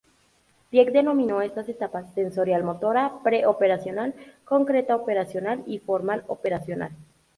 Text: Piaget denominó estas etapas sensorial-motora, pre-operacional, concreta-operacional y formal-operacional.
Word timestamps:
Piaget 0.71 0.93
denominó 0.95 1.43
estas 1.43 1.69
etapas 1.69 2.11
sensorial-motora, 2.15 3.19
pre-operacional, 3.23 4.15
concreta-operacional 4.45 5.61
y 5.67 5.77
formal-operacional. 5.77 6.91